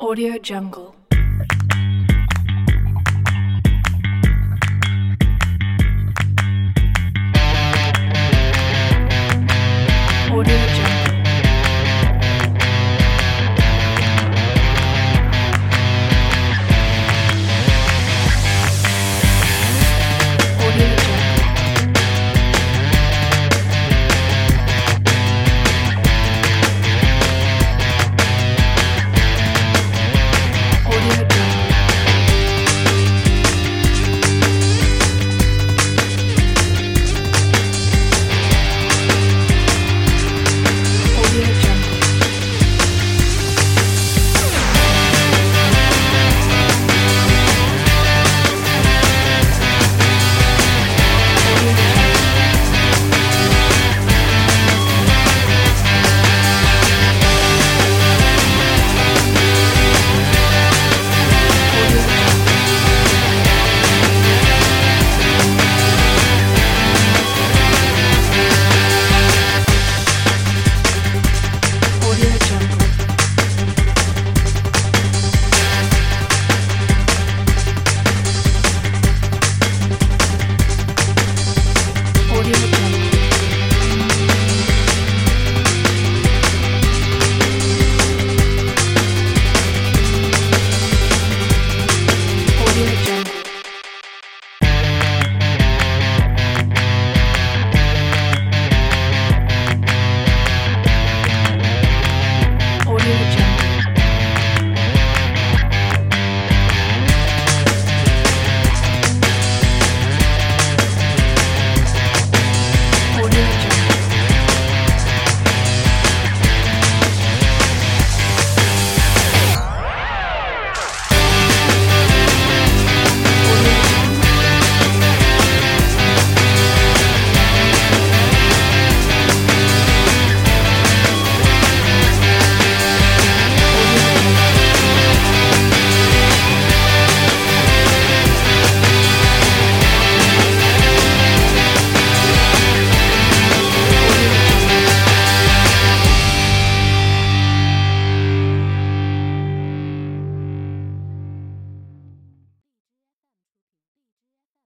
Audio 0.00 0.38
Jungle. 0.38 0.94